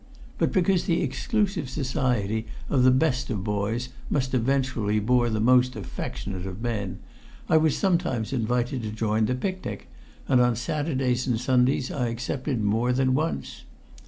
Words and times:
But 0.39 0.51
because 0.51 0.85
the 0.85 1.03
exclusive 1.03 1.69
society 1.69 2.47
of 2.71 2.81
the 2.81 2.89
best 2.89 3.29
of 3.29 3.43
boys 3.43 3.89
must 4.09 4.33
eventually 4.33 4.99
bore 4.99 5.29
the 5.29 5.39
most 5.39 5.75
affectionate 5.75 6.47
of 6.47 6.59
men, 6.63 6.97
I 7.47 7.57
was 7.57 7.77
sometimes 7.77 8.33
invited 8.33 8.81
to 8.81 8.89
join 8.91 9.25
the 9.25 9.35
picnic, 9.35 9.89
and 10.27 10.41
on 10.41 10.55
Saturdays 10.55 11.27
and 11.27 11.39
Sundays 11.39 11.91
I 11.91 12.07
accepted 12.07 12.63
more 12.63 12.91
than 12.93 13.13
once. 13.13 13.61